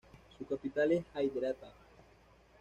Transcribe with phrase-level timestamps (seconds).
[0.35, 1.73] Su capital es Hyderabad.